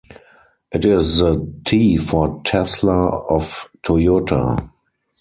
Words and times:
It 0.71 0.83
is 0.83 1.19
the 1.19 1.47
T 1.63 1.95
for 1.97 2.41
Tesla 2.43 3.09
of 3.27 3.69
Toyota. 3.83 4.71